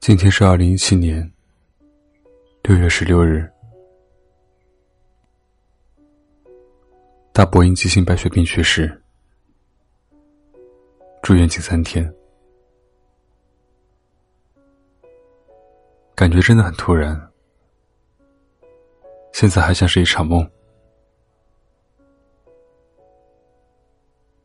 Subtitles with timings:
[0.00, 1.30] 今天是二零一七年
[2.62, 3.46] 六月十六日。
[7.34, 8.98] 大伯因急性白血病去世，
[11.22, 12.10] 住院近三天，
[16.14, 17.30] 感觉真的很突然。
[19.34, 20.50] 现在还像是一场梦。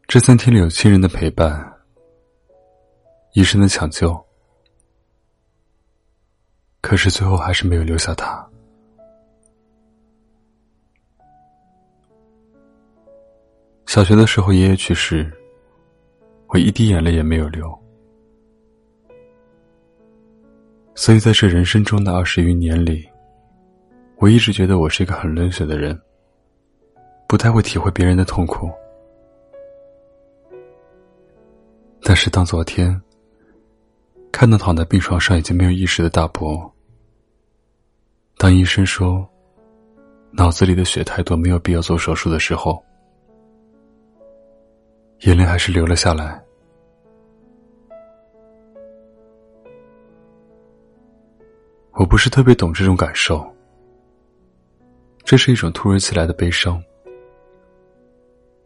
[0.05, 1.73] 这三天里有亲人的陪伴，
[3.31, 4.24] 医生的抢救。
[6.85, 8.47] 可是最后还是没有留下他。
[13.87, 15.33] 小学的时候，爷爷去世，
[16.49, 17.75] 我一滴眼泪也没有流。
[20.93, 23.03] 所以在这人生中的二十余年里，
[24.17, 25.99] 我一直觉得我是一个很冷血的人，
[27.27, 28.69] 不太会体会别人的痛苦。
[32.03, 33.01] 但是当昨天
[34.31, 36.71] 看到躺在病床上已经没有意识的大伯，
[38.37, 39.27] 当医生说
[40.31, 42.83] 脑子里的血太多，没有必要做手术的时候，
[45.21, 46.43] 眼泪还是流了下来。
[51.93, 53.49] 我不是特别懂这种感受，
[55.23, 56.83] 这是一种突如其来的悲伤，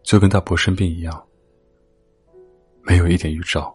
[0.02, 1.24] 就跟大伯生病一样，
[2.82, 3.74] 没有一点预兆。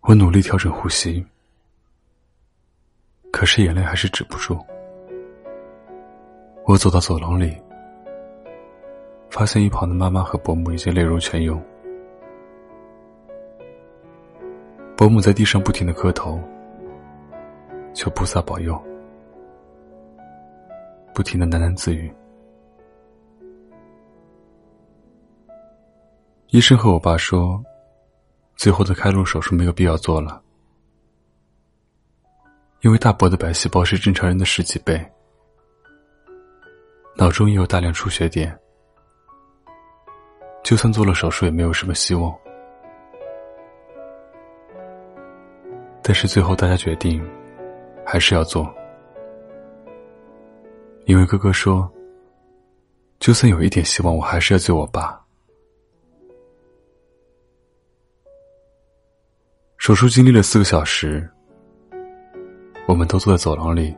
[0.00, 1.24] 我努力调整呼吸。
[3.34, 4.56] 可是眼泪还是止不住。
[6.66, 7.60] 我走到走廊里，
[9.28, 11.60] 发现一旁的妈妈和伯母已经泪如泉涌。
[14.96, 16.40] 伯母在地上不停的磕头，
[17.92, 18.80] 求菩萨保佑，
[21.12, 22.14] 不停的喃喃自语。
[26.50, 27.60] 医生和我爸说，
[28.54, 30.43] 最后的开颅手术没有必要做了。
[32.84, 35.02] 因为大伯的白细胞是正常人的十几倍，
[37.16, 38.54] 脑中也有大量出血点，
[40.62, 42.38] 就算做了手术也没有什么希望。
[46.02, 47.26] 但是最后大家决定，
[48.04, 48.70] 还是要做，
[51.06, 51.90] 因为哥哥说，
[53.18, 55.18] 就算有一点希望，我还是要救我爸。
[59.78, 61.26] 手术经历了四个小时。
[62.86, 63.94] 我们都坐在走廊里，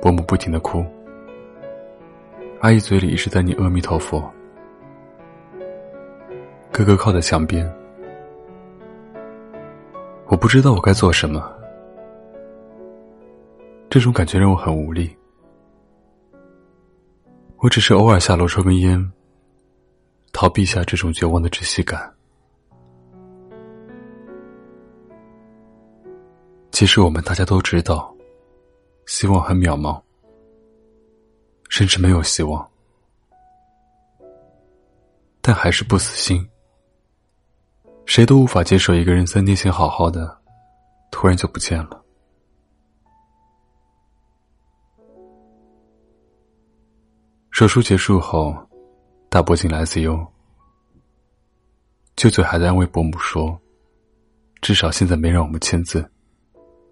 [0.00, 0.84] 伯母不停的哭，
[2.60, 4.22] 阿姨嘴里一直在念阿弥陀佛，
[6.70, 7.70] 哥哥靠在墙边，
[10.26, 11.52] 我不知道我该做什么，
[13.90, 15.14] 这种感觉让我很无力，
[17.58, 19.12] 我只是偶尔下楼抽根烟，
[20.32, 22.10] 逃避一下这种绝望的窒息感。
[26.82, 28.12] 其实我们大家都知道，
[29.06, 30.02] 希望很渺茫，
[31.68, 32.68] 甚至没有希望，
[35.40, 36.44] 但还是不死心。
[38.04, 40.36] 谁都无法接受一个人三天前好好的，
[41.12, 42.04] 突然就不见了。
[47.52, 48.56] 手术结束后，
[49.28, 50.26] 大伯进了 ICU，
[52.16, 53.56] 舅舅还在安慰伯母说
[54.60, 56.04] ：“至少现在没让我们签字。”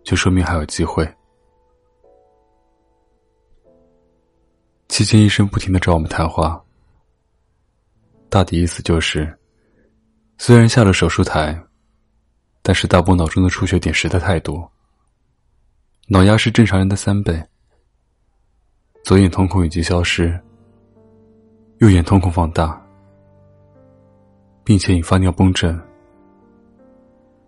[0.03, 1.09] 就说明还有机会。
[4.89, 6.63] 期间，医生不停的找我们谈话，
[8.29, 9.39] 大抵意思就是：
[10.37, 11.59] 虽然下了手术台，
[12.61, 14.71] 但是大伯脑中的出血点实在太多，
[16.09, 17.41] 脑压是正常人的三倍，
[19.05, 20.39] 左眼瞳孔已经消失，
[21.79, 22.85] 右眼瞳孔放大，
[24.65, 25.81] 并且引发尿崩症，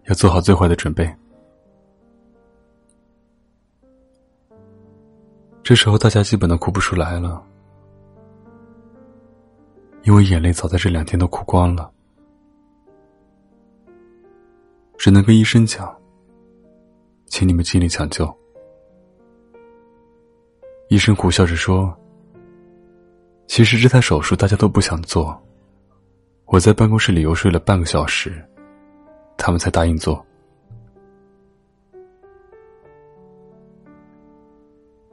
[0.05, 1.13] 要做好最坏的准备。
[5.73, 7.43] 这时候，大家基本都哭不出来了，
[10.03, 11.91] 因为眼泪早在这两天都哭光了，
[14.99, 15.91] 只能跟医生讲
[17.25, 18.31] ：“请你们尽力抢救。”
[20.91, 21.91] 医生苦笑着说
[23.49, 25.43] ：“其实这台手术大家都不想做，
[26.45, 28.47] 我在办公室里游说了半个小时，
[29.39, 30.23] 他们才答应做。”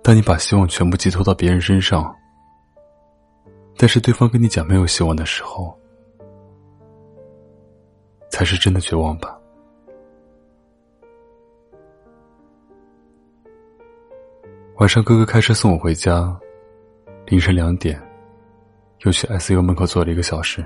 [0.09, 2.11] 当你把希望全部寄托到别人身上，
[3.77, 5.79] 但是对方跟你讲没有希望的时候，
[8.31, 9.39] 才是真的绝望吧。
[14.77, 16.35] 晚上哥哥开车送我回家，
[17.27, 18.01] 凌晨两点，
[19.05, 20.65] 又去 ICU 门口坐了一个小时。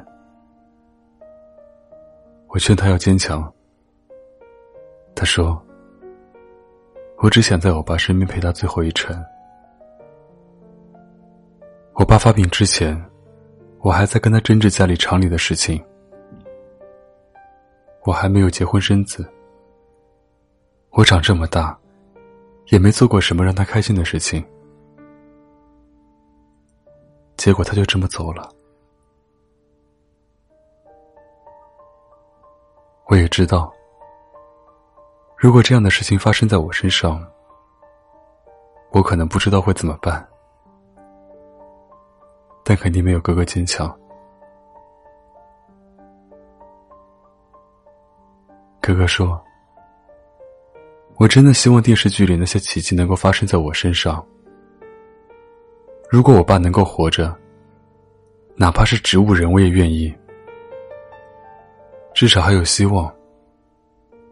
[2.48, 3.54] 我劝他要坚强。
[5.14, 5.62] 他说
[7.20, 9.22] ：“我只想在我爸身边陪他最后一程。”
[11.96, 13.00] 我爸发病之前，
[13.80, 15.84] 我还在跟他争执家里厂里的事情。
[18.04, 19.24] 我还没有结婚生子，
[20.90, 21.78] 我长这么大，
[22.72, 24.44] 也没做过什么让他开心的事情。
[27.38, 28.50] 结果他就这么走了。
[33.06, 33.72] 我也知道，
[35.38, 37.24] 如果这样的事情发生在我身上，
[38.92, 40.28] 我可能不知道会怎么办，
[42.64, 43.94] 但肯定没有哥哥坚强。
[48.80, 49.42] 哥哥说
[51.16, 54.26] ：“我真的希望电视剧里那些奇迹能够发生在我身上。
[56.10, 57.34] 如果我爸能够活着，
[58.56, 60.14] 哪怕是植物人，我也愿意。
[62.14, 63.14] 至少还有希望，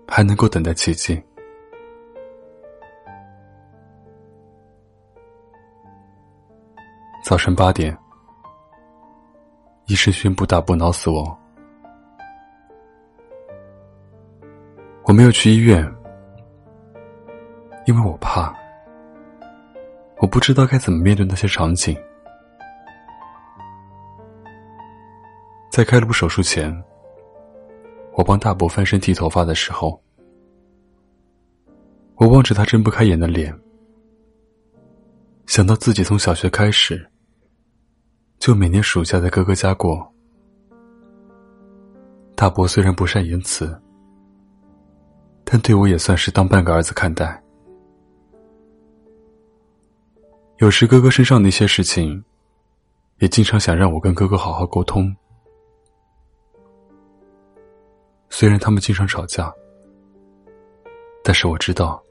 [0.07, 1.21] 还能够等待奇迹。”
[7.23, 7.97] 早晨八点，
[9.91, 11.37] 医生宣布大波脑死亡。
[15.03, 15.83] 我没有去医院，
[17.85, 18.55] 因为我怕，
[20.19, 21.93] 我不知道该怎么面对那些场景。
[25.69, 26.73] 在开颅手术前，
[28.13, 30.01] 我帮大伯翻身剃头发的时候，
[32.15, 33.53] 我望着他睁不开眼的脸，
[35.47, 37.10] 想到自己从小学开始，
[38.41, 40.11] 就每年暑假在哥哥家过。
[42.35, 43.79] 大伯虽然不善言辞。
[45.43, 47.39] 但对我也算是当半个儿子看待。
[50.57, 52.23] 有时哥哥身上的一些事情，
[53.19, 55.15] 也经常想让我跟哥哥好好沟通。
[58.29, 59.53] 虽然他们经常吵架，
[61.23, 62.01] 但是我知道，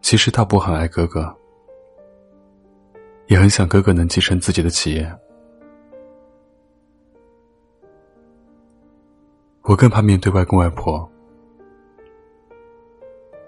[0.00, 1.34] 其实大伯很爱哥哥，
[3.26, 5.18] 也很想哥哥能继承自己的企业。
[9.62, 11.08] 我更怕面对外公外婆。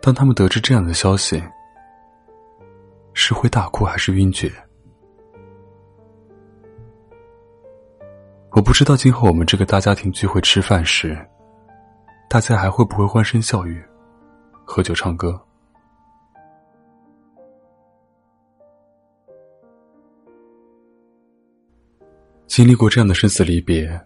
[0.00, 1.42] 当他们得知这样的消息，
[3.14, 4.52] 是会大哭还是晕厥？
[8.52, 11.18] 我不知道今后我们这个大家庭聚会吃饭时，
[12.30, 13.82] 大家还会不会欢声笑语、
[14.64, 15.40] 喝酒唱歌？
[22.54, 24.00] 经历过这样的生死离别，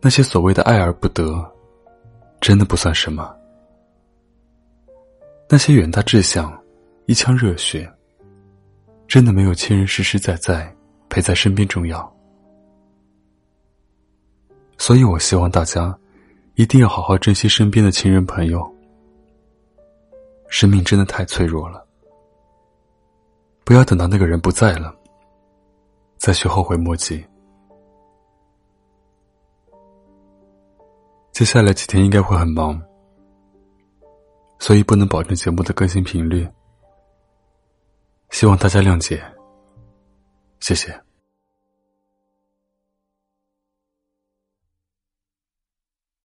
[0.00, 1.46] 那些所谓的爱而不得，
[2.40, 3.30] 真的不算什么。
[5.50, 6.50] 那些远大志向、
[7.04, 7.86] 一腔热血，
[9.06, 10.74] 真的没有亲人实实在在
[11.10, 12.10] 陪在身边重要。
[14.78, 15.94] 所以我希望大家
[16.54, 18.66] 一定要好好珍惜身边的亲人朋友。
[20.48, 21.86] 生命真的太脆弱了，
[23.62, 24.97] 不要等到那个人不在了，
[26.18, 27.24] 再去后悔莫及。
[31.32, 32.80] 接下来几天应该会很忙。
[34.60, 36.44] 所以不能保证节目的更新频率，
[38.30, 39.22] 希望大家谅解，
[40.58, 41.07] 谢谢。